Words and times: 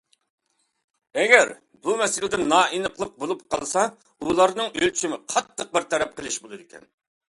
ئەگەر 1.23 1.51
بۇ 1.83 1.97
مەسىلىدە 1.99 2.41
نائېنىقلىق 2.47 3.13
بولۇپ 3.23 3.47
قالسا، 3.53 3.87
ئۇلارنىڭ 4.27 4.77
ئۆلچىمى 4.83 5.25
قاتتىق 5.35 5.75
بىر 5.79 5.91
تەرەپ 5.95 6.21
قىلىش 6.21 6.45
بولىدىكەن. 6.47 6.95